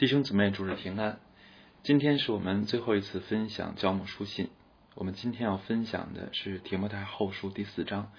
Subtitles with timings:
[0.00, 1.20] 弟兄姊妹，主日平安。
[1.82, 4.48] 今天是我们最后一次分享教母书信。
[4.94, 8.10] 我们今天要分享的是提摩太后书第四章，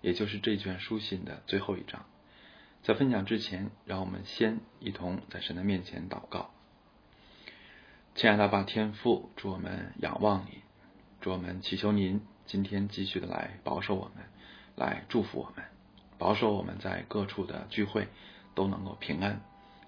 [0.00, 2.06] 也就是这卷书信的最后一章。
[2.82, 6.50] 在分享之前，让我们先一同在神的面前祷告。
[8.16, 10.62] 亲爱的爸天父，祝我们仰望你，
[11.20, 14.24] 祝我们祈求您今天继续的来保守我们，
[14.74, 15.64] 来祝福我们，
[16.18, 18.08] 保守我们在各处的聚会
[18.56, 19.40] 都能够平安。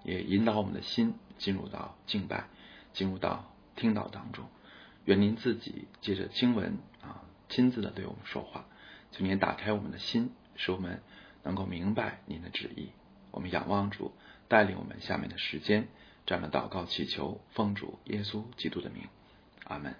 [0.03, 2.45] 也引导我们的心进入到敬拜，
[2.93, 4.45] 进入到听祷当中。
[5.07, 8.67] 愿您自己借着经文啊，亲自的对我们说话，
[9.11, 11.03] 求您打开我们的心，使我们
[11.43, 12.91] 能够明白您的旨意。
[13.31, 14.13] 我们仰望主
[14.49, 15.89] 带领我们下面的时间，
[16.27, 19.09] 这样祷告祈求，奉主耶稣基督的名，
[19.65, 19.95] 阿门。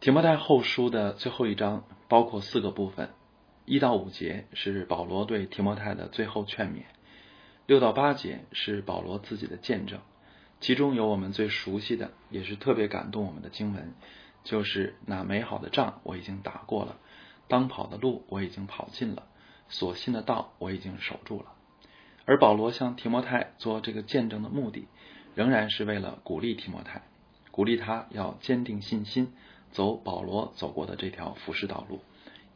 [0.00, 3.08] 提摩太后书的最后一章包括四个部分。
[3.64, 6.82] 一到五节是保罗对提摩太的最后劝勉，
[7.66, 10.00] 六到八节是保罗自己的见证，
[10.60, 13.94] 其中有我们最熟悉的，也是特别感动我们的经文，
[14.44, 16.98] 就是那美好的仗我已经打过了，
[17.48, 19.26] 当跑的路我已经跑尽了，
[19.68, 21.52] 所信的道我已经守住了。
[22.26, 24.86] 而保罗向提摩太做这个见证的目的，
[25.34, 27.02] 仍然是为了鼓励提摩太，
[27.50, 29.32] 鼓励他要坚定信心，
[29.72, 32.00] 走保罗走过的这条服饰道路。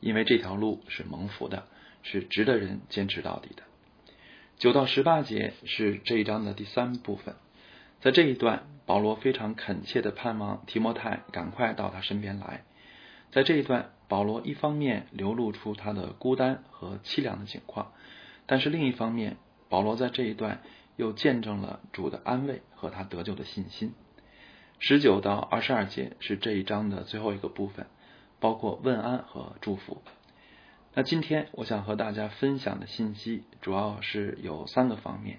[0.01, 1.67] 因为这条路是蒙福的，
[2.03, 3.63] 是值得人坚持到底的。
[4.59, 7.37] 九到十八节是这一章的第三部分，
[8.01, 12.65] 在这一段，保罗非常恳切的盼望提摩太赶快到他身边来。
[13.31, 17.93] 在这一段，保罗一方面流露出他的孤单和凄凉的情况，
[18.47, 19.37] 但是另一方面，
[19.69, 20.61] 保罗在这一段
[20.97, 23.95] 又见证了主的安慰和他得救的信心。
[24.81, 27.87] 十九到二十二节是这一章的最后一个部分。
[28.41, 30.01] 包括问安和祝福。
[30.99, 35.39] 那今天我想和大家分享的信息主要是有三个方面：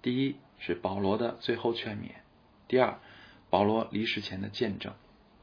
[0.00, 2.12] 第一是保罗的最后劝勉；
[2.68, 3.00] 第二，
[3.50, 4.92] 保罗离世前的见证；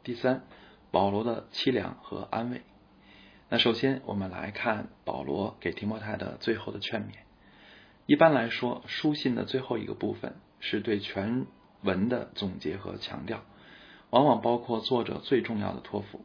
[0.01, 0.43] 第三，
[0.91, 2.61] 保罗的凄凉和安慰。
[3.49, 7.15] 那首先我们来看保罗给提摩太的最后的劝勉。
[8.05, 11.45] 一般来说，书信的最后一个部分是对全
[11.81, 13.43] 文的总结和强调，
[14.09, 16.21] 往往包括作者最重要的托付。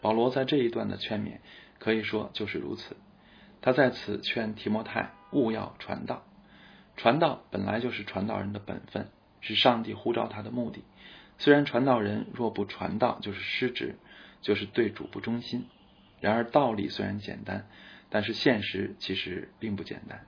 [0.00, 1.40] 保罗在这一段的劝勉
[1.78, 2.96] 可以说就是如此。
[3.60, 6.24] 他在此劝提摩太勿要传道。
[6.96, 9.08] 传道本来就是传道人的本分，
[9.40, 10.84] 是上帝呼召他的目的。
[11.38, 13.94] 虽然传道人若不传道就是失职，
[14.40, 15.66] 就是对主不忠心。
[16.20, 17.68] 然而道理虽然简单，
[18.10, 20.26] 但是现实其实并不简单。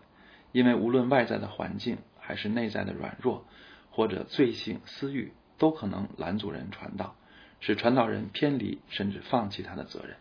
[0.53, 3.45] 因为无论外在的环境，还是内在的软弱，
[3.91, 7.17] 或者罪性私欲，都可能拦阻人传道。
[7.59, 10.17] 使传道人偏离甚至放弃他的责任。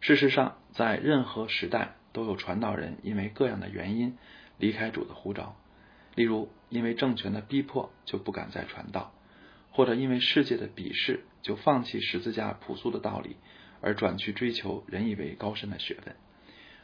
[0.00, 4.16] 事实上，在任何时代都有传道人因为各样的原因
[4.58, 5.56] 离开主的呼召，
[6.14, 9.12] 例如因为政权的逼迫就不敢再传道，
[9.70, 13.36] 或者因为世界的鄙视就放弃十字架朴素的道理，
[13.80, 16.16] 而转去追求人以为高深的学问。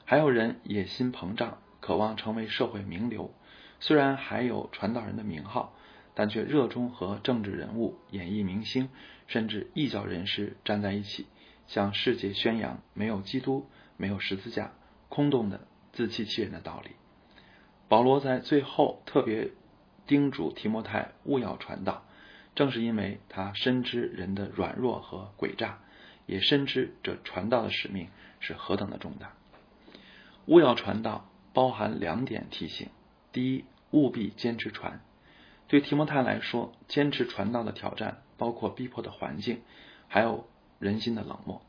[0.04, 3.34] 还有人野心膨胀，渴望成为社会名流，
[3.81, 5.75] 虽然还有传道人的名号。
[6.19, 8.88] 但却热衷和政治人物、演艺明星，
[9.27, 11.27] 甚至异教人士站在一起，
[11.66, 14.72] 向世界宣扬没有基督、没有十字架、
[15.09, 16.91] 空洞的自欺欺人的道理。
[17.88, 19.50] 保罗在最后特别
[20.06, 22.04] 叮嘱提摩太勿要传道，
[22.54, 25.78] 正是因为他深知人的软弱和诡诈，
[26.27, 28.09] 也深知这传道的使命
[28.41, 29.33] 是何等的重大。
[30.47, 32.88] 勿要传道包含两点提醒：
[33.33, 35.00] 第一，务必坚持传。
[35.69, 39.62] 对提摩太来说，坚持传道的挑战包括逼迫的环境，
[40.06, 40.48] 还有
[40.78, 41.62] 人心的冷漠。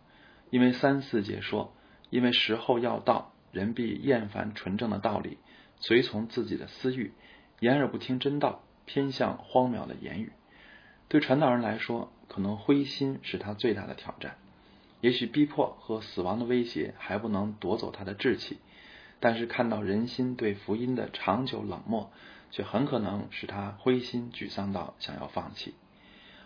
[0.50, 1.74] 因为三四节说，
[2.10, 5.38] 因为时候要到，人必厌烦纯正的道理，
[5.80, 7.14] 随从自己的私欲，
[7.60, 10.32] 言而不听真道，偏向荒谬的言语。
[11.08, 14.38] 对传道人来说，可能灰心是他最大的挑战。
[15.02, 18.58] 也许逼迫和死亡的威胁还不能夺走他的志气，
[19.20, 22.12] 但是看到人心对福音的长久冷漠。
[22.50, 25.76] 却很可能使他灰心沮丧到想要放弃，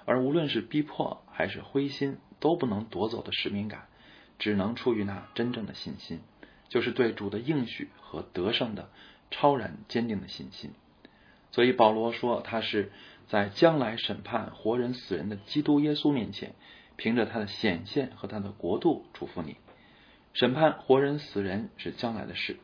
[0.06, 3.88] 而无论是逼迫还是灰心，都不能夺走的使命感，
[4.38, 6.20] 只能出于那真正的信心，
[6.68, 8.90] 就是对主的应许和得胜的
[9.30, 10.72] 超然坚定的信心。
[11.52, 12.92] 所以保罗说，他是
[13.28, 16.56] 在将来审判活人死人的基督耶稣面前，
[16.98, 19.56] 凭着他的显现和他的国度嘱咐你，
[20.34, 22.58] 审判活人死人是将来的事。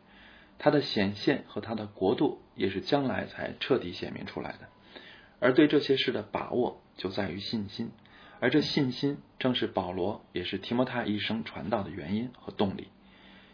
[0.57, 4.69] 他的显现和他的国度也是将来才彻底显明出来的，
[5.39, 7.91] 而对这些事的把握就在于信心，
[8.39, 12.89] 而这信心正是保罗也是提摩太一生传道的原因和动力。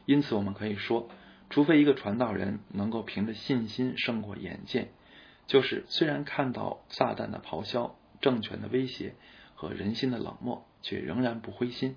[0.06, 1.10] 因此，我们可以说，
[1.50, 4.90] 除非一个传道人能够凭着信心胜过眼见，
[5.48, 9.16] 就是虽然看到撒旦的咆哮、政权的威胁
[9.56, 11.96] 和人心的冷漠，却仍然不灰心，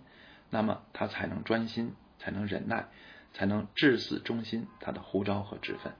[0.51, 2.89] 那么他才能专心，才能忍耐，
[3.33, 5.93] 才能至死忠心他的呼召和职分。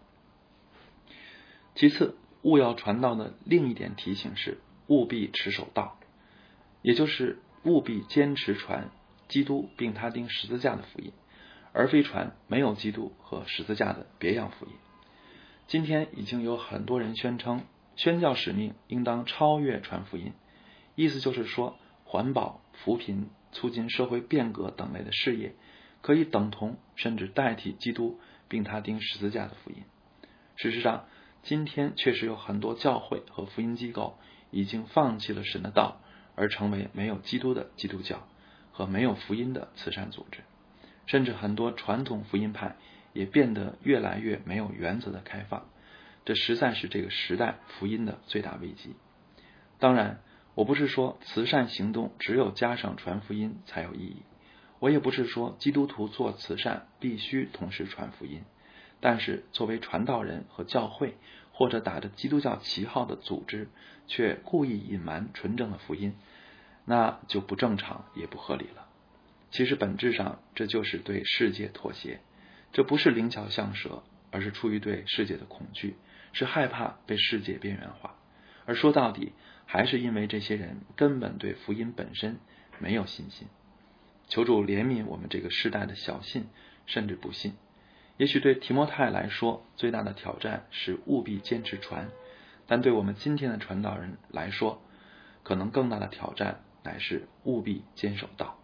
[1.75, 5.99] 其次，务要传道的另一点提醒是，务必持守道，
[6.83, 8.91] 也就是务必坚持传
[9.29, 11.13] 基督并他钉十字架的福音，
[11.73, 14.73] 而非传没有基督和十字架的别样福音。
[15.67, 17.63] 今天已经有很多人宣称，
[17.97, 20.33] 宣教使命应当超越传福音，
[20.95, 25.57] 意思就是说，环保、扶贫、促进社会变革等类的事业，
[26.03, 29.83] 可以等同甚至代替基督并他钉十字架的福音。
[30.55, 31.07] 事实上，
[31.43, 34.19] 今天确实有很多教会和福音机构
[34.53, 36.01] 已经放弃了神的道，
[36.37, 38.29] 而成为没有基督的基督教
[38.71, 40.43] 和没有福音的慈善组织，
[41.07, 42.77] 甚至很多传统福音派。
[43.13, 45.71] 也变得越来越没有原则的开放，
[46.27, 48.95] 这实在是这个时代福音的最大危机。
[49.79, 50.21] 当然，
[50.55, 54.17] 我不是说慈善行动只有加上传福音才有意义，
[54.81, 58.43] 我也不是说基督徒做慈善必须同时传福音。
[59.01, 61.17] 但是，作为传道人和教会
[61.57, 63.69] 或者打着基督教旗号的组织，
[64.07, 66.15] 却故意隐瞒纯正的福音，
[66.85, 68.87] 那就不正常也不合理了。
[69.51, 72.21] 其实，本质上这就是对世界妥协。
[72.75, 75.97] 这不是灵巧像蛇，而是出于对世界的恐惧，
[76.35, 78.17] 是害怕被世界边缘化。
[78.67, 79.33] 而说到底，
[79.65, 82.37] 还是因为这些人根本对福音本身
[82.79, 83.49] 没有信心。
[84.29, 86.49] 求主怜悯我们这个时代的小信，
[86.85, 87.55] 甚至不信。
[88.17, 92.07] 也许对提摩太来说，最大的挑战是务必坚持传；
[92.67, 94.81] 但对我们今天的传道人来说，
[95.43, 98.59] 可能更大的挑战乃是务必坚守道。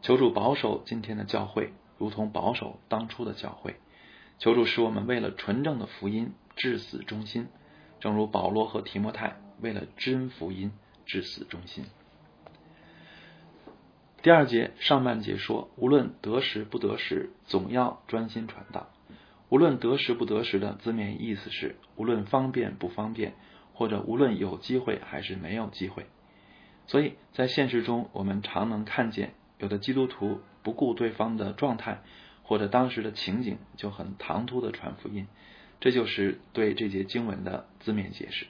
[0.00, 1.72] 求主保守今天的教会。
[1.98, 3.76] 如同保守当初的教会，
[4.40, 7.46] 求主使我们为了纯正的福音至死忠心，
[8.00, 10.72] 正如保罗和提摩太为了真福音
[11.06, 11.84] 至死忠心。
[14.22, 18.88] 第二节上半节说，无论得时不得时，总要专心传道。
[19.48, 23.34] 无论得时不得时的字面意思是，无论方便不方便，
[23.74, 26.06] 或者无论有机会还是没有机会。
[26.86, 29.34] 所以在现实中，我们常能看见。
[29.58, 32.02] 有的基督徒不顾对方的状态
[32.44, 35.26] 或者当时的情景，就很唐突的传福音，
[35.80, 38.46] 这就是对这节经文的字面解释。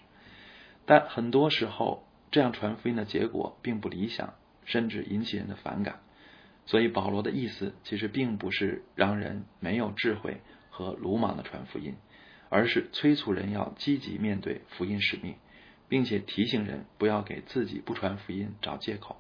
[0.85, 6.00] 但很多时候，这样传福音的结果并不理想，甚至引起人的反感。
[6.64, 11.97] 所以保罗的意思其实并不是让人没有智慧和鲁莽的传福音，
[12.49, 15.35] 而是催促人要积极面对福音使命，
[15.88, 19.17] 并且提醒人不要给自己不传福音找借口。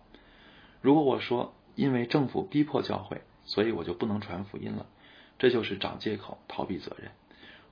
[0.80, 4.86] 如果我说，因为政府逼迫教会，所以我就不能传福音了。
[5.38, 7.10] 这就是找借口逃避责任，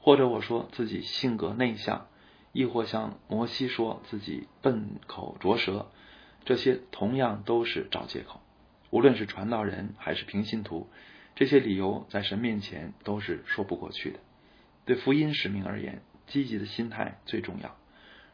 [0.01, 2.09] 或者我说自己性格内向，
[2.53, 5.91] 亦或像摩西说自己笨口拙舌，
[6.45, 8.41] 这些同样都是找借口。
[8.91, 10.89] 无论是传道人还是平信徒，
[11.37, 14.19] 这些理由在神面前都是说不过去的。
[14.85, 17.77] 对福音使命而言，积极的心态最重要。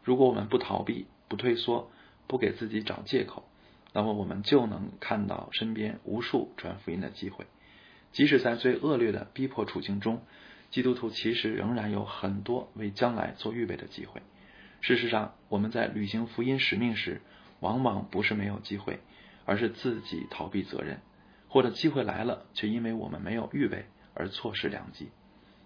[0.02, 1.90] 如果我们不逃避、不退缩、
[2.26, 3.48] 不给自己找借口。
[3.92, 7.46] 那么我们就能看到身边无数传福音的机会，
[8.12, 10.20] 即使在最恶劣的逼迫处境中，
[10.70, 14.20] 基督徒其实仍然有很多为将来做预备的机会。
[14.82, 17.22] 事实上，我们在履行福音使命时，
[17.60, 19.00] 往往不是没有机会，
[19.44, 21.00] 而是自己逃避责任，
[21.48, 25.10] 或者机会来了，却因为我们没有预备而错失良机。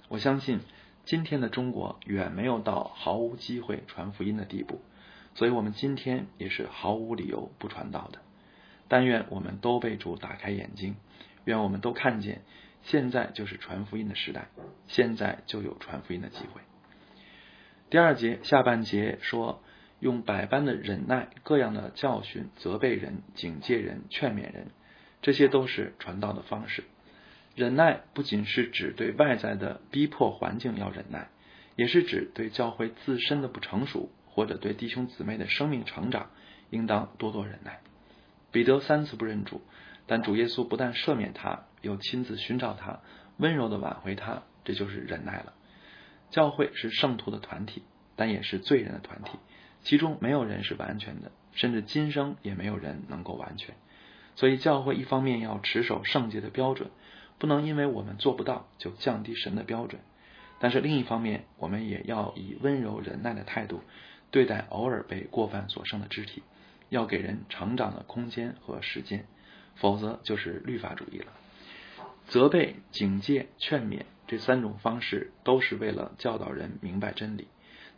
[0.09, 0.61] 我相信
[1.05, 4.81] 今天的中国远没有到毫无机会传福音的地步。
[5.37, 8.19] 所以我们今天也是毫无理由不传道的。
[8.89, 10.97] 但愿我们都被主打开眼睛，
[11.45, 12.43] 愿我们都看见，
[12.83, 14.49] 现在就是传福音的时代，
[14.89, 16.61] 现在就有传福音的机会。
[17.91, 19.63] 第二节下半节说，
[20.01, 24.67] 用百般的忍耐、各样的教训、责备人、警戒人、劝勉人，
[25.23, 26.85] 这些都是传道的方式。
[27.55, 31.29] 忍耐不仅是指对外在的逼迫环境要忍耐，
[31.77, 34.11] 也是指对教会自身的不成熟。
[34.33, 36.31] 或者对弟兄姊妹的生命成长，
[36.71, 37.81] 应当多多忍耐。
[38.53, 39.61] 彼得三次不认主，
[40.07, 43.01] 但主耶稣不但赦免他，又亲自寻找他，
[43.39, 45.53] 温柔的挽回他，这就是忍耐了。
[46.31, 47.83] 教会是圣徒的团体，
[48.15, 49.33] 但也是罪人的团体，
[49.83, 53.75] 其中没有人是完全的，甚至今生也没有人能够完全。
[54.37, 56.91] 所以教会一方面要持守圣洁的标准，
[57.39, 60.01] 不能因为我们做不到就降低神的标准；
[60.59, 63.81] 但是另一方面，我们也要以温柔忍耐的态度。
[64.31, 66.45] 对待偶尔被过犯所剩的肢体，
[66.89, 69.27] 要给人成长的空间和时间，
[69.75, 71.33] 否则就是律法主义了。
[72.29, 77.49] 责备、警戒、劝勉这三种方式，都是为了教导人明白真理，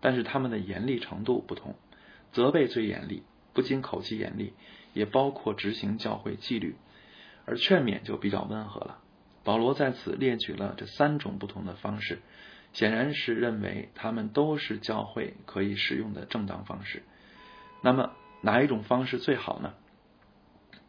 [0.03, 1.75] 但是他们的严厉程度不同。
[2.33, 3.23] 责备最严厉，
[3.55, 4.53] 不仅口气严厉，
[4.93, 6.73] 也包括执行教会纪律；
[7.47, 8.99] 而劝勉就比较温和了。
[9.45, 12.21] 保罗在此列举了这三种不同的方式，
[12.73, 17.03] 显然是认为他们都是教会可以使用的正当方式。
[17.83, 19.75] 那么哪一种方式最好呢？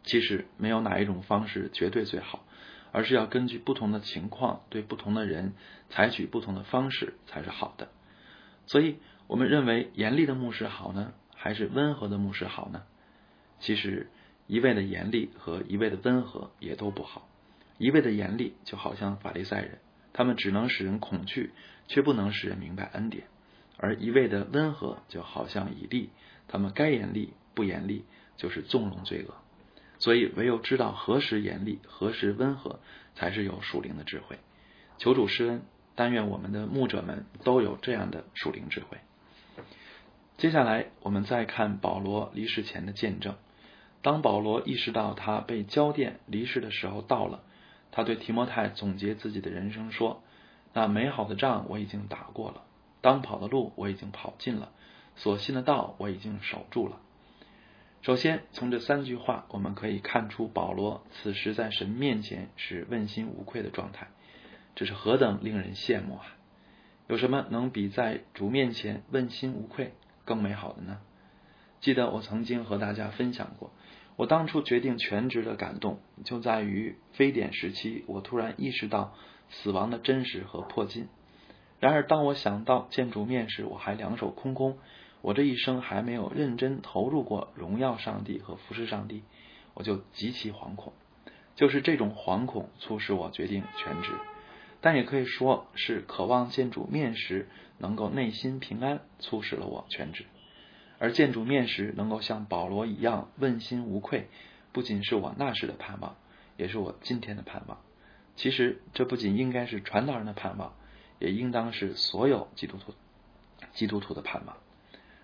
[0.02, 2.44] 其实没有哪一种方式绝对最好，
[2.92, 5.54] 而是要根据不同的情况，对不同的人
[5.90, 7.88] 采取不同的方式才是好的。
[8.66, 12.82] 所以，我们认为严厉的牧师好呢，还是温和的牧师好呢？
[13.60, 14.08] 其实，
[14.46, 17.28] 一味的严厉和一味的温和也都不好。
[17.78, 19.78] 一味的严厉就好像法利赛人，
[20.12, 21.52] 他们只能使人恐惧，
[21.88, 23.24] 却不能使人明白恩典；
[23.76, 26.10] 而一味的温和就好像以利，
[26.46, 28.04] 他们该严厉不严厉，
[28.36, 29.34] 就是纵容罪恶。
[29.98, 32.80] 所以，唯有知道何时严厉，何时温和，
[33.14, 34.38] 才是有属灵的智慧。
[34.98, 35.62] 求主施恩，
[35.94, 38.98] 但愿我们的牧者们都有这样的属灵智慧。
[40.36, 43.36] 接下来，我们再看保罗离世前的见证。
[44.02, 47.42] 当保罗意识到他被交电离世的时候到了，
[47.90, 50.22] 他对提摩太总结自己的人生说
[50.74, 52.64] ：“那美好的仗我已经打过了，
[53.00, 54.72] 当跑的路我已经跑尽了，
[55.16, 57.00] 所信的道我已经守住了。”
[58.02, 64.08] 首先，从这三句话，我们可以看出保罗此时在神面前是问心无愧的状态，
[64.74, 66.26] 这是何等令人羡慕啊！
[67.06, 69.92] 有什么能比在主面前问心无愧
[70.24, 70.98] 更美好的呢？
[71.80, 73.70] 记得我曾经和大家分享过，
[74.16, 79.14] 我当初决定全职的感动，就在于非典时期，我突然意识到
[79.50, 81.08] 死亡的真实和迫近。
[81.78, 84.78] 然而，当我想到见主面时，我还两手空空。
[85.20, 89.22] 我这一生还没有认真投入过荣耀上帝和服侍上帝，
[89.74, 90.92] 我就极其惶恐。
[91.54, 94.12] 就是这种惶恐促使我决定全职，
[94.84, 97.48] 但也可以说是渴望见主面时
[97.78, 100.26] 能够内心平安，促使了我全职。
[100.98, 104.28] 而见主面时能够像保罗一样问心无愧，
[104.72, 106.16] 不仅是我那时的盼望，
[106.58, 107.78] 也是我今天的盼望。
[108.36, 110.74] 其实这不仅应该是传道人的盼望，
[111.18, 112.92] 也应当是所有基督徒
[113.72, 114.58] 基督徒的盼望。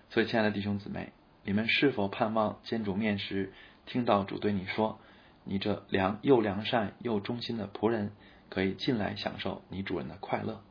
[0.09, 1.13] 所以，亲爱的弟兄姊妹，
[1.43, 3.53] 你们是否盼望见主面时，
[3.85, 4.99] 听到主对你说
[5.45, 8.11] ：“你这良又良善又忠心的仆人，
[8.51, 10.61] 可以进来享受你主人的快乐？”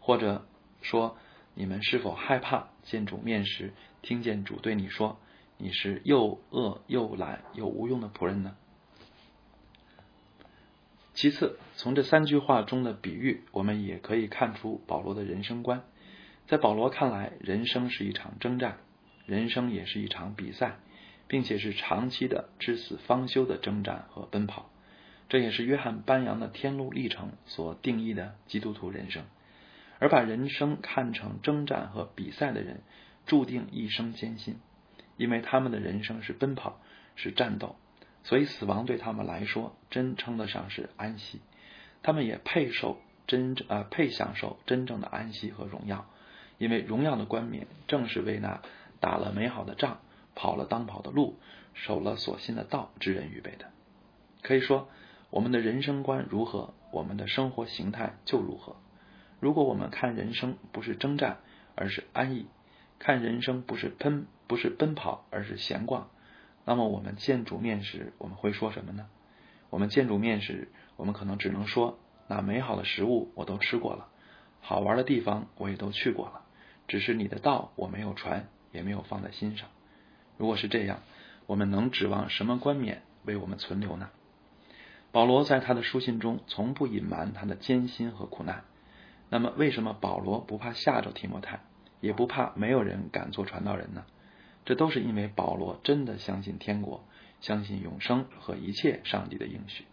[0.00, 0.46] 或者
[0.80, 1.18] 说，
[1.52, 5.18] 你们是否害怕见主面时，听见主对你说
[5.58, 8.56] ：“你是又饿又懒又无用的仆人呢？”
[11.12, 15.82] 其次，从这三句话中的比喻，我们也可以看出保罗的人生观。
[16.46, 18.78] 在保罗看来，人生是一场征战，
[19.26, 20.78] 人生也是一场比赛，
[21.26, 24.70] 并且是长期的至死方休的征战和奔跑。
[25.28, 29.24] 这也是约翰班扬的天路历程所定义的基督徒人生。
[29.98, 32.82] 而把人生看成征战和比赛的人，
[33.26, 34.58] 注定一生艰辛，
[35.16, 36.80] 因为他们的人生是奔跑，
[37.16, 37.76] 是战斗，
[38.22, 41.40] 所以死亡对他们来说真称得上是安息。
[42.02, 46.06] 他们也配受真正啊，配享受真正的安息和荣耀。
[46.58, 48.62] 因为荣耀的冠冕正是为那
[49.00, 50.00] 打了美好的仗、
[50.34, 51.38] 跑了当跑的路、
[51.74, 53.66] 守了所信的道之人预备的。
[54.42, 54.88] 可以说，
[55.30, 58.76] 我们的人生观如何，我们的生活形态就如何。
[59.40, 61.38] 如果我们看人生不是征战，
[61.74, 62.46] 而是安逸；
[62.98, 66.08] 看人生不是奔不是奔跑，而是闲逛，
[66.64, 69.06] 那么我们见主面时，我们会说什么呢？
[69.70, 74.08] 我们见主面时，我们可能只能说：那美好的食物我都吃过了，
[74.60, 76.42] 好玩的地方我也都去过了。
[76.88, 79.68] 只是你的道我没有传，也没有放在心上。
[80.38, 81.00] 如果是这样，
[81.46, 84.08] 我们能指望什么冠冕为我们存留呢？
[85.10, 88.64] 保罗在他的书信中从不隐瞒他的艰辛和苦难。
[89.30, 91.60] 那么，为什么保罗不怕吓着提摩太，
[92.00, 94.04] 也不怕没有人敢做传道人呢？
[94.64, 97.04] 这都是因为保罗真的相信天国，
[97.40, 99.84] 相信永生和一切上帝的应许。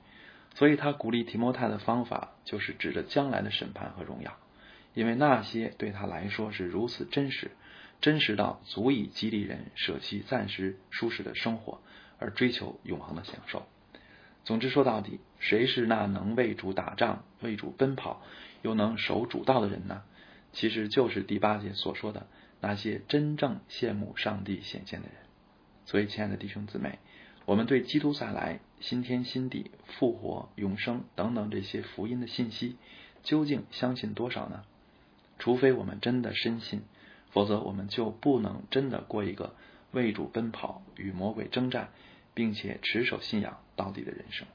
[0.54, 4.38] 所以他鼓励提摩太的方法就是指着将来的审判和荣耀。
[4.94, 7.52] 因为那些对他来说是如此真实，
[8.00, 11.82] 真实到足以激励人舍弃暂时舒适的生活，
[12.20, 13.66] 而追求永恒的享受。
[14.46, 18.22] 总之说到底，谁是那能为主打仗、为主奔跑，
[18.62, 20.04] 又能守主道的人呢？
[20.54, 22.28] 其实就是第八节所说的
[22.62, 25.18] 那些真正羡慕上帝显现的人。
[25.86, 27.00] 所以，亲爱的弟兄姊妹，
[27.46, 32.78] 我们对基督再来、新天新地、复活、永生等等这些福音的信息，
[33.24, 34.64] 究竟相信多少呢？
[35.40, 36.84] 除非我们真的深信，
[37.32, 39.56] 否则我们就不能真的过一个
[39.92, 41.90] 为主奔跑、与魔鬼征战，
[42.34, 44.48] 并且持守信仰到底的人生。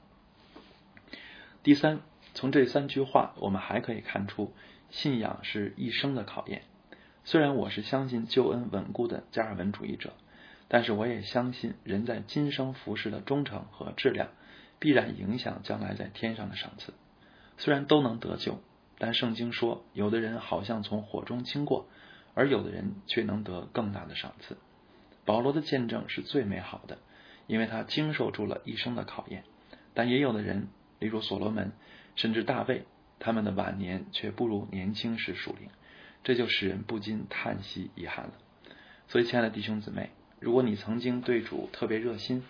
[1.63, 2.01] 第三，
[2.33, 4.53] 从这三句话，我们还可以看出，
[4.89, 6.63] 信仰是一生的考验。
[7.23, 10.13] 虽然我是相信救恩稳固的加尔文主义者，
[10.67, 14.29] 但是我也相信人在今生服饰的忠诚和质量
[14.79, 16.93] 必然影响将来在天上的赏赐。
[17.57, 18.59] 虽然都能得救，
[18.97, 21.87] 但圣经说，有的人好像从火中经过，
[22.33, 24.57] 而有的人却能得更大的赏赐。
[25.23, 26.97] 保罗的见证是最美好的，
[27.47, 29.43] 因为他经受住了一生的考验。
[29.93, 30.67] 但也有的人，
[30.99, 31.71] 例如所罗门，
[32.15, 32.85] 甚至大卫，
[33.19, 35.69] 他们的晚年却不如年轻时属灵，
[36.23, 38.33] 这就使人不禁叹息遗憾了。
[39.07, 42.43] 所以，亲爱的弟兄姊妹，如果你曾经对主特别热心，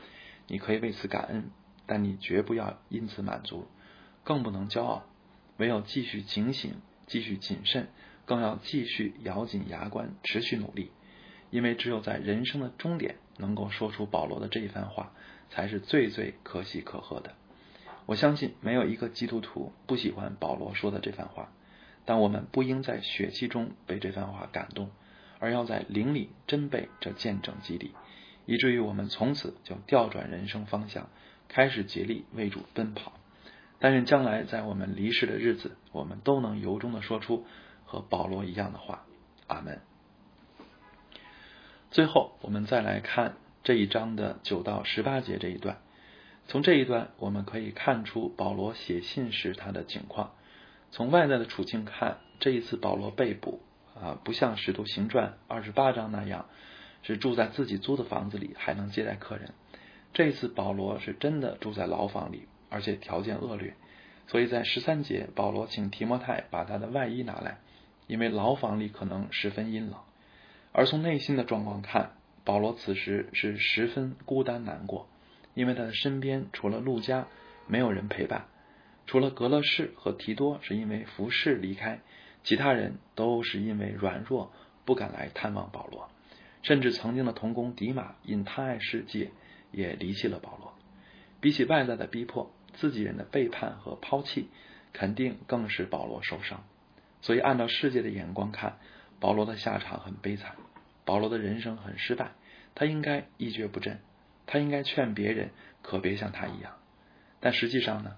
[0.48, 1.50] 你可以为此感恩，
[1.88, 3.68] 但你绝不要因此满足，
[4.24, 5.04] 更不能骄傲。
[5.58, 6.76] 唯有继续警醒，
[7.08, 7.88] 继续谨慎，
[8.26, 10.92] 更要继续咬紧牙关，持续努力。
[11.50, 15.12] 因为只有在人生的终点能够说出保罗的这一番话，
[15.50, 17.34] 才是最最可喜可贺的。
[18.06, 21.52] 我相信没有一个基督徒不喜欢保罗说的这番话，
[22.06, 24.90] 但我们不应在血气中被这番话感动，
[25.40, 27.92] 而要在灵里真被这见证激励，
[28.46, 31.10] 以至于我们从此就调转人生方向，
[31.48, 33.14] 开始竭力为主奔跑。
[33.80, 37.46] 但愿将来在我们离世的日子，我们都能由衷的说出
[37.86, 39.06] 和保罗一样的话。
[39.48, 39.82] 阿门。
[41.92, 45.78] 最后，我们再来看这一章的九到十八节这一段。
[46.48, 50.32] 从这一段，我们可以看出保罗写信时他的情况。
[50.92, 53.60] 从外在的处境看，这一次保罗被捕
[53.94, 56.46] 啊，不像使徒行传二十八章那样
[57.04, 59.52] 是住在自己租的房子里，还能接待客人。
[60.14, 63.74] 这一次保罗是真的住在牢房里，而且条件恶劣。
[64.28, 67.60] 所以在十三节，保罗请提摩太把他的外衣拿来，
[68.08, 70.00] 因为牢房里可能十分阴冷。
[70.74, 72.14] 而从内心的状况看，
[72.46, 75.10] 保罗此时是十分孤单难过，
[75.54, 77.28] 因为他的身边除了路加，
[77.68, 78.48] 没有人陪伴；
[79.06, 82.00] 除了格勒士和提多是因为服侍离开，
[82.44, 84.54] 其他人都是因为软弱
[84.86, 86.10] 不敢来探望保罗。
[86.64, 89.32] 甚至曾经的同工迪马因贪爱世界
[89.72, 90.74] 也离弃了保罗。
[91.42, 94.48] 比起外在的逼迫，自己人的背叛和抛弃，
[94.94, 96.64] 肯定更是保罗受伤。
[97.22, 98.78] 所以按照世界的眼光看。
[99.22, 100.58] 保罗的下场很悲惨，
[101.06, 102.32] 保罗的人生很失败，
[102.76, 104.02] 他应该一蹶不振，
[104.46, 106.74] 他应该劝别人可别像他一样。
[107.40, 108.18] 但实际上呢？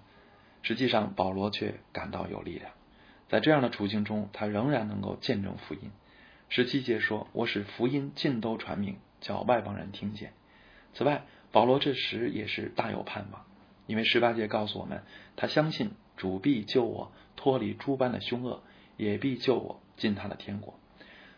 [0.66, 2.72] 实际上保罗却感到有力量，
[3.28, 5.92] 在这样的处境中，他仍然能够见证福音。
[6.48, 10.32] 十七节说：“我使福音尽都传命，叫外邦人听见。”
[10.96, 13.46] 此外，保罗这时也是大有盼望，
[13.88, 15.04] 因为十八节告诉我们，
[15.36, 18.64] 他相信主必救我脱离诸般的凶恶，
[18.96, 20.80] 也必救我进他的天国。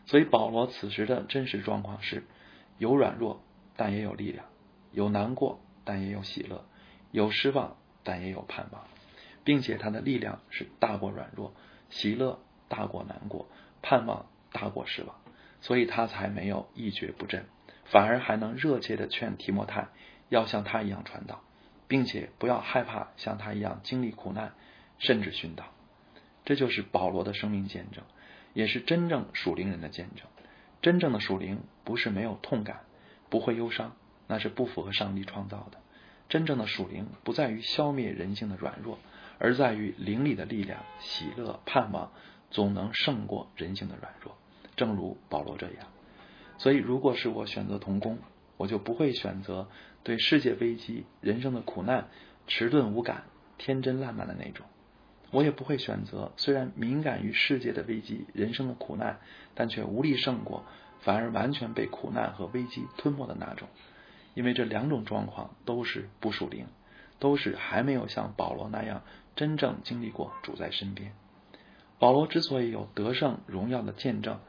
[0.06, 2.24] 所以保罗此时的真实状况是：
[2.78, 3.42] 有软弱，
[3.76, 4.46] 但也有力量；
[4.92, 6.66] 有难过，但也有喜乐；
[7.12, 8.84] 有失望，但也有盼望，
[9.44, 11.54] 并且他的力量是大过软弱，
[11.90, 13.48] 喜乐大过难过，
[13.82, 15.16] 盼望大过失望，
[15.60, 17.46] 所以他才没有一蹶不振，
[17.86, 19.88] 反而还能热切的劝提摩太
[20.30, 21.42] 要像他一样传道，
[21.88, 24.54] 并且不要害怕像他一样经历苦难，
[25.00, 25.66] 甚至殉道。
[26.44, 28.04] 这就是保罗的生命见证。
[28.56, 30.26] 也是真正属灵人的见证。
[30.82, 32.82] 真正的属灵不是没有痛感，
[33.30, 33.96] 不会忧伤，
[34.28, 35.78] 那是不符合上帝创造的。
[36.30, 38.98] 真正的属灵不在于消灭人性的软弱，
[39.38, 42.12] 而在于灵里的力量、喜乐、盼望，
[42.50, 44.36] 总能胜过人性的软弱。
[44.76, 45.88] 正如保罗这样。
[46.58, 48.18] 所以，如果是我选择同工，
[48.58, 49.68] 我就不会选择
[50.04, 52.08] 对世界危机、人生的苦难
[52.48, 53.26] 迟钝无感、
[53.58, 54.66] 天真烂漫的那种。
[55.32, 59.20] 我也不会选择，虽然敏感于世界的危机、人生的苦难，
[59.54, 60.64] 但却无力胜过，
[61.02, 63.68] 反而完全被苦难和危机吞没的那种。
[64.34, 66.68] 因为这两种状况都是不属灵，
[67.20, 69.02] 都是还没有像保罗那样
[69.36, 71.14] 真正经历过主在身边。
[72.00, 74.40] 保罗之所以有得胜荣耀的见证，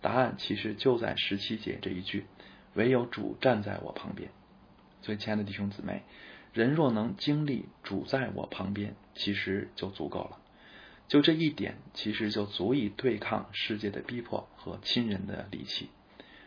[0.00, 2.26] 答案其实就在十七节这一句
[2.74, 4.30] ：“唯有主站在我旁边。”
[5.02, 6.02] 所以，亲爱的弟兄姊妹。
[6.54, 10.38] 人若能经历主在我旁边，其实就足够了。
[11.08, 15.90] 就这一点，其实就足以对抗世界的逼迫和亲人的离弃。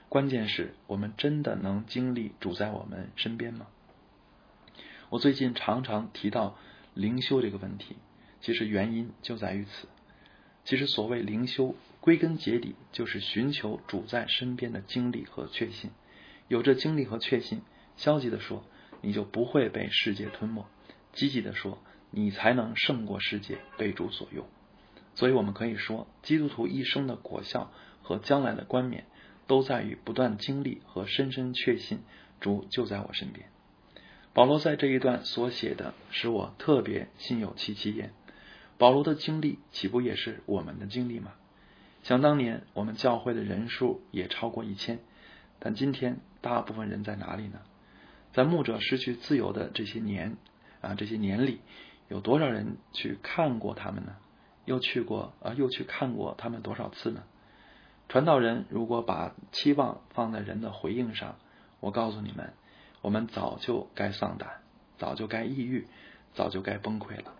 [0.07, 3.67] 关键是我们真的能经历主在我们身边吗？
[5.09, 6.57] 我最近常常提到
[6.93, 7.97] 灵修这个问题，
[8.39, 9.89] 其实原因就在于此。
[10.63, 15.91] 其实所谓灵修，归根结底就是寻求主在身边的经历和确信。
[16.47, 17.61] 有这经历和确信，
[17.97, 18.63] 消极的说。
[19.07, 20.65] 你就不会被世界吞没。
[21.13, 21.77] 积极的说，
[22.11, 24.45] 你才能胜过世界，被主所用。
[25.15, 27.71] 所以，我们可以说，基督徒一生的果效
[28.03, 29.05] 和将来的冠冕，
[29.47, 31.99] 都在于不断经历和深深确信
[32.41, 33.47] 主就在我身边。
[34.33, 38.11] 保罗在这一段所写的，使我特别心有戚戚焉。
[38.77, 41.31] 保罗的经历，岂不也是我们的经历吗？
[42.03, 44.99] 想当年我们教会的人数也超过一千，
[45.59, 47.61] 但今天大部分人在哪里呢？
[48.37, 50.37] 在牧者失去自由的这些年
[50.79, 51.59] 啊，这些年里，
[52.07, 54.15] 有多少人去看过他们呢？
[54.63, 57.23] 又去过啊，又去看过他们多少次呢？
[58.07, 61.39] 传道人如果把期望放在人的回应上，
[61.79, 62.53] 我告诉你们，
[63.01, 64.61] 我们早就该丧胆，
[64.99, 65.87] 早就该抑郁，
[66.35, 67.33] 早就该崩溃了。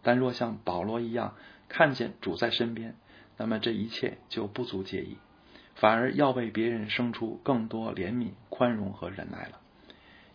[0.00, 1.34] 但若像保罗一样
[1.68, 2.96] 看见主在身边，
[3.36, 5.18] 那么这一切就不足介意，
[5.74, 9.60] 反而要为别人生出更多怜悯、宽容和忍耐了。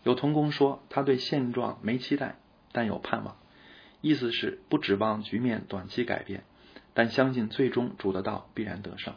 [0.04, 2.36] 有童工说，他对现状没期待，
[2.70, 3.36] 但有盼望，
[4.00, 6.44] 意思是不指望局面短期改变，
[6.92, 9.14] 但相信最终主的道必然得胜。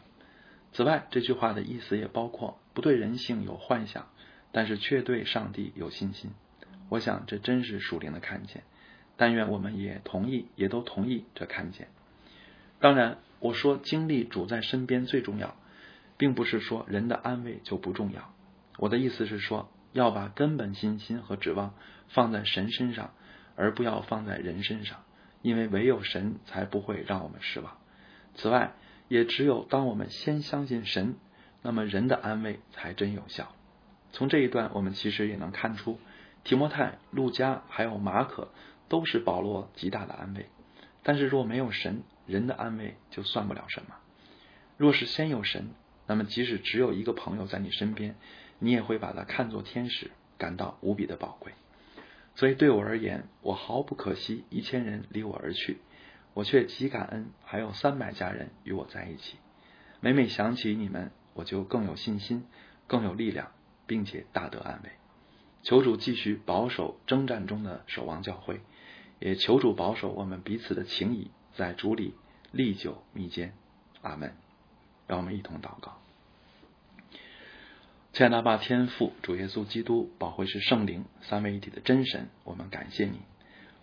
[0.74, 4.08] 此外，这句话的意思也包括不对人性有幻想，
[4.52, 6.32] 但是却对上帝有信心。
[6.90, 8.64] 我想这真是属灵的看见。
[9.20, 11.88] 但愿我们也同意，也都同意这看见。
[12.80, 15.56] 当然，我说经历主在身边最重要，
[16.18, 18.32] 并不是说人的安慰就不重要。
[18.78, 21.74] 我的意思是说，要把根本信心和指望
[22.08, 23.12] 放在神身上，
[23.56, 25.04] 而不要放在人身上，
[25.42, 27.78] 因为唯有神才不会让我们失望。
[28.36, 28.74] 此外，
[29.08, 31.16] 也只有当我们先相信神，
[31.62, 33.54] 那么人的安慰才真有效。
[34.12, 36.00] 从这一段，我们其实也能看出，
[36.44, 38.50] 提摩太、路加还有马可。
[38.90, 40.46] 都是保罗极大的安慰，
[41.04, 43.96] 但是若没有神，人的安慰就算不了什么。
[44.78, 45.72] 若是先有神，
[46.06, 48.16] 那么即使只有一个朋友在你身边，
[48.60, 51.54] 你也会把它看作天使，感到无比的宝贵。
[52.36, 55.80] 所以对我而言，我毫不可惜一千人离我而去，
[56.34, 59.38] 我却极感恩还有三百家人与我在一起。
[60.00, 62.46] 每每想起你们，我就更有信心，
[62.86, 63.52] 更有力量，
[63.86, 64.92] 并且大得安慰。
[65.64, 68.62] 求主继续保守征战中的守望教会。
[69.20, 72.14] 也求主保守我们彼此的情谊，在主里
[72.52, 73.54] 历久弥坚。
[74.04, 74.36] 阿门。
[75.08, 76.00] 让我们一同祷告。
[78.18, 83.20] 亲爱的爸天父，主耶稣基督，保惠是圣灵三位一体的真神，我们感谢您。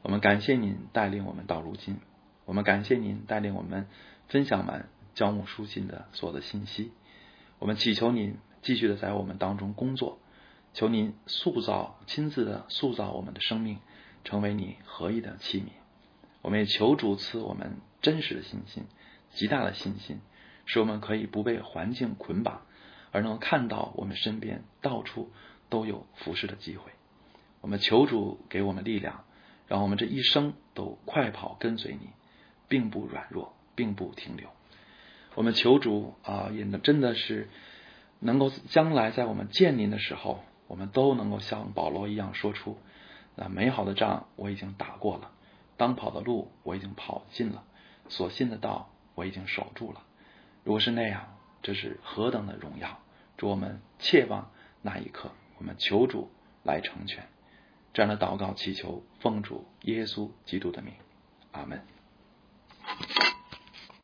[0.03, 1.99] 我们感谢您带领我们到如今，
[2.45, 3.87] 我们感谢您带领我们
[4.27, 6.91] 分享完教牧书信的所有的信息。
[7.61, 10.19] 我们祈求您继续的在我们当中工作，
[10.73, 13.79] 求您塑造亲自的塑造我们的生命。
[14.25, 15.69] 成为你合一的器皿，
[16.43, 18.83] 我们也求主赐我们真实的信心，
[19.31, 20.19] 极大的信心，
[20.67, 22.63] 使我们可以不被环境捆绑，
[23.15, 25.31] 而能看到我们身边到处
[25.69, 26.91] 都有服侍的机会。
[27.61, 29.23] 我们求主给我们力量，
[29.69, 32.09] 让我们这一生都快跑跟随你，
[32.67, 34.49] 并不软弱，并不停留。
[35.37, 37.49] 我们求主啊，也能真的是
[38.19, 42.79] 能够将来在我们见您的时候，我们都能够像保罗一样说出。
[43.37, 45.31] 那美好的仗我已经打过了，
[45.77, 47.63] 当跑的路我已经跑尽了，
[48.09, 50.03] 所信的道我已经守住了。
[50.65, 52.99] 如果是那样，这是何等的荣耀！
[53.37, 54.51] 主我们切望
[54.83, 56.31] 那一刻，我们求主
[56.63, 57.29] 来成全。
[57.93, 60.95] 这样的祷告祈求，奉主耶稣基督的名，
[61.53, 61.85] 阿门。